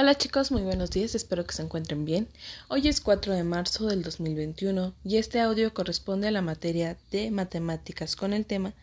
[0.00, 2.28] Hola chicos, muy buenos días, espero que se encuentren bien.
[2.68, 7.32] Hoy es 4 de marzo del 2021 y este audio corresponde a la materia de
[7.32, 8.74] matemáticas con el tema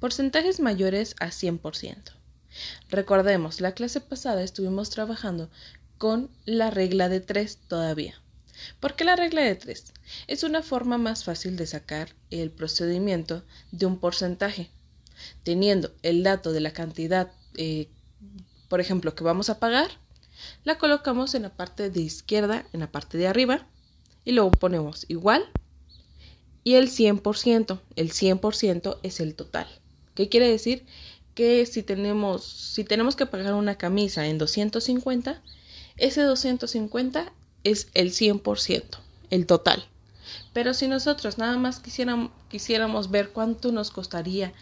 [0.00, 1.94] porcentajes mayores a 100%.
[2.90, 5.48] Recordemos, la clase pasada estuvimos trabajando
[5.96, 8.20] con la regla de 3 todavía.
[8.80, 9.92] ¿Por qué la regla de 3?
[10.26, 14.70] Es una forma más fácil de sacar el procedimiento de un porcentaje.
[15.44, 17.86] Teniendo el dato de la cantidad, eh,
[18.68, 20.02] por ejemplo, que vamos a pagar,
[20.64, 23.66] la colocamos en la parte de izquierda, en la parte de arriba,
[24.24, 25.44] y luego ponemos igual
[26.64, 27.78] y el 100%.
[27.94, 29.68] El 100% es el total.
[30.14, 30.84] ¿Qué quiere decir?
[31.34, 35.42] Que si tenemos, si tenemos que pagar una camisa en 250,
[35.96, 37.32] ese 250
[37.62, 38.82] es el 100%,
[39.30, 39.84] el total.
[40.52, 44.52] Pero si nosotros nada más quisiéramos, quisiéramos ver cuánto nos costaría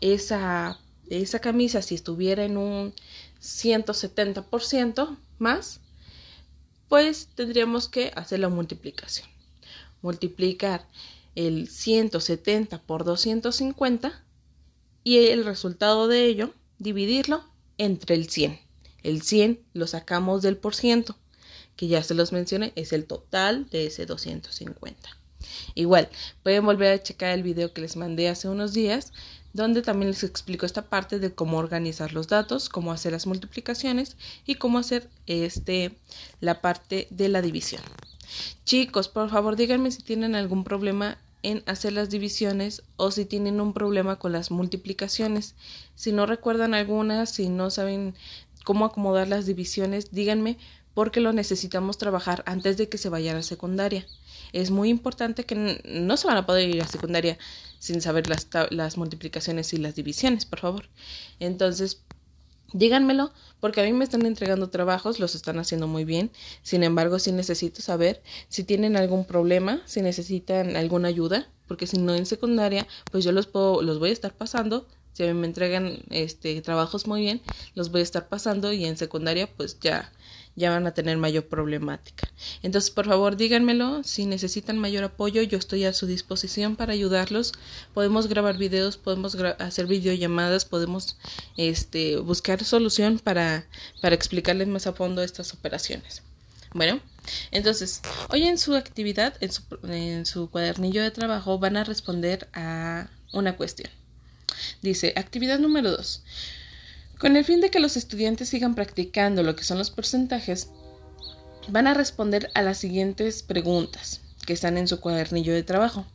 [0.00, 0.78] esa,
[1.10, 2.94] esa camisa si estuviera en un
[3.40, 5.80] 170%, más,
[6.88, 9.28] pues tendríamos que hacer la multiplicación.
[10.02, 10.86] Multiplicar
[11.34, 14.24] el 170 por 250
[15.04, 17.44] y el resultado de ello dividirlo
[17.78, 18.60] entre el 100.
[19.02, 21.16] El 100 lo sacamos del por ciento,
[21.76, 25.19] que ya se los mencioné, es el total de ese 250.
[25.74, 26.08] Igual,
[26.42, 29.12] pueden volver a checar el video que les mandé hace unos días
[29.52, 34.16] donde también les explico esta parte de cómo organizar los datos, cómo hacer las multiplicaciones
[34.46, 35.96] y cómo hacer este
[36.40, 37.82] la parte de la división.
[38.64, 43.60] Chicos, por favor, díganme si tienen algún problema en hacer las divisiones o si tienen
[43.60, 45.54] un problema con las multiplicaciones.
[45.96, 48.14] Si no recuerdan alguna, si no saben
[48.64, 50.58] cómo acomodar las divisiones, díganme
[50.94, 54.06] porque lo necesitamos trabajar antes de que se vayan a secundaria.
[54.52, 57.38] Es muy importante que no se van a poder ir a secundaria
[57.78, 60.88] sin saber las, multiplicaciones y las divisiones, por favor.
[61.38, 62.02] Entonces,
[62.72, 66.30] díganmelo, porque a mí me están entregando trabajos, los están haciendo muy bien.
[66.62, 71.98] Sin embargo, sí necesito saber si tienen algún problema, si necesitan alguna ayuda, porque si
[71.98, 74.88] no en secundaria, pues yo los puedo, los voy a estar pasando.
[75.12, 77.40] Si me entregan este trabajos muy bien,
[77.74, 80.12] los voy a estar pasando y en secundaria, pues ya
[80.56, 82.28] ya van a tener mayor problemática.
[82.62, 84.02] Entonces, por favor, díganmelo.
[84.04, 87.52] Si necesitan mayor apoyo, yo estoy a su disposición para ayudarlos.
[87.94, 91.16] Podemos grabar videos, podemos hacer videollamadas, podemos
[91.56, 93.66] este, buscar solución para,
[94.00, 96.22] para explicarles más a fondo estas operaciones.
[96.72, 97.00] Bueno,
[97.50, 102.48] entonces, hoy en su actividad, en su, en su cuadernillo de trabajo, van a responder
[102.52, 103.90] a una cuestión.
[104.82, 106.22] Dice, actividad número 2.
[107.18, 110.68] Con el fin de que los estudiantes sigan practicando lo que son los porcentajes,
[111.68, 116.06] van a responder a las siguientes preguntas que están en su cuadernillo de trabajo.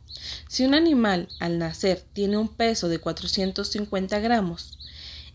[0.48, 4.78] Si un animal al nacer tiene un peso de 450 gramos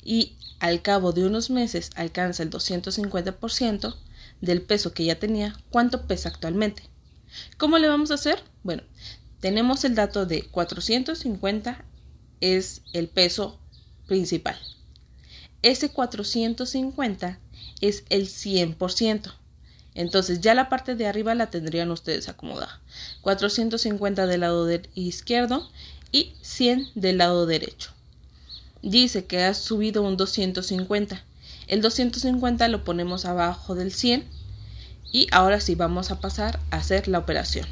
[0.03, 3.96] y al cabo de unos meses alcanza el 250%
[4.42, 6.84] del peso que ya tenía, ¿cuánto pesa actualmente?
[7.58, 8.44] ¿Cómo le vamos a hacer?
[8.63, 8.84] Bueno,
[9.40, 11.86] tenemos el dato de 450
[12.41, 13.59] es el peso
[14.07, 14.57] principal.
[15.62, 17.40] Ese 450
[17.81, 19.34] es el 100%.
[19.94, 22.81] Entonces ya la parte de arriba la tendrían ustedes acomodada.
[23.22, 25.69] 450 del lado izquierdo
[26.12, 27.91] y 100 del lado derecho.
[28.81, 31.24] Dice que ha subido un 250.
[31.68, 34.25] El 250 lo ponemos abajo del 100
[35.12, 37.68] y ahora sí vamos a pasar a hacer la operación.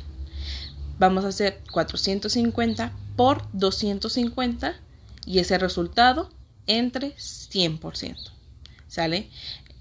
[0.99, 4.75] Vamos a hacer 450 por 250
[5.25, 6.29] y ese resultado
[6.67, 8.17] entre 100%.
[8.87, 9.29] ¿Sale?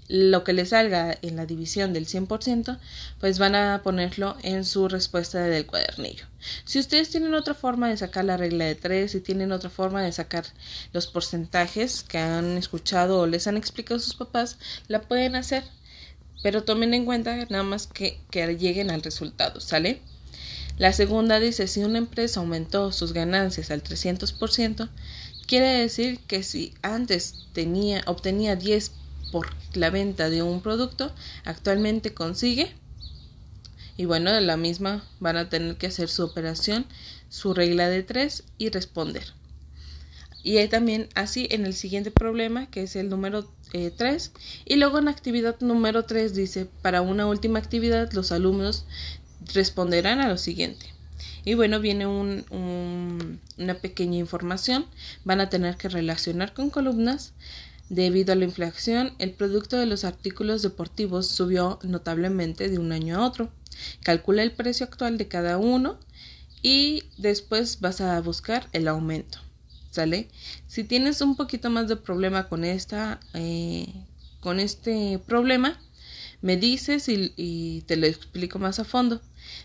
[0.07, 2.79] Lo que le salga en la división del 100%,
[3.19, 6.25] pues van a ponerlo en su respuesta del cuadernillo.
[6.63, 10.01] Si ustedes tienen otra forma de sacar la regla de 3, si tienen otra forma
[10.01, 10.45] de sacar
[10.93, 15.63] los porcentajes que han escuchado o les han explicado sus papás, la pueden hacer.
[16.41, 20.01] Pero tomen en cuenta nada más que, que lleguen al resultado, ¿sale?
[20.79, 24.89] La segunda dice, si una empresa aumentó sus ganancias al 300%,
[25.49, 28.91] Quiere decir que si antes tenía, obtenía 10
[29.31, 31.11] por la venta de un producto,
[31.43, 32.71] actualmente consigue.
[33.97, 36.85] Y bueno, de la misma van a tener que hacer su operación,
[37.29, 39.23] su regla de 3 y responder.
[40.43, 43.73] Y hay también así en el siguiente problema, que es el número 3.
[43.73, 48.85] Eh, y luego en actividad número 3 dice, para una última actividad los alumnos
[49.53, 50.85] responderán a lo siguiente.
[51.45, 54.85] Y bueno, viene un, una pequeña información.
[55.23, 57.33] Van a tener que relacionar con columnas.
[57.89, 63.17] Debido a la inflación, el producto de los artículos deportivos subió notablemente de un año
[63.17, 63.49] a otro.
[64.03, 65.97] Calcula el precio actual de cada uno
[66.61, 69.39] y después vas a buscar el aumento.
[69.89, 70.27] ¿Sale?
[70.67, 73.87] Si tienes un poquito más de problema con esta, eh,
[74.39, 75.79] con este problema,
[76.41, 79.21] me dices y, te lo explico más a fondo.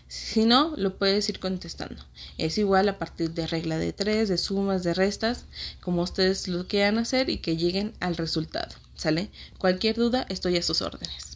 [0.07, 2.03] Si no, lo puedes ir contestando.
[2.37, 5.45] Es igual a partir de regla de tres, de sumas, de restas,
[5.81, 8.75] como ustedes lo quieran hacer y que lleguen al resultado.
[8.95, 9.29] ¿Sale?
[9.57, 11.34] Cualquier duda, estoy a sus órdenes.